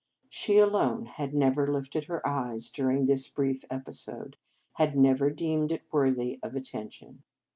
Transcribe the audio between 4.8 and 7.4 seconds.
never deemed it worthy of attention.